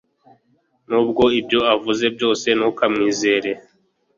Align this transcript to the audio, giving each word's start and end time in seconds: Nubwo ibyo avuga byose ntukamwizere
Nubwo 0.89 1.23
ibyo 1.39 1.59
avuga 1.73 2.05
byose 2.15 2.47
ntukamwizere 2.57 3.51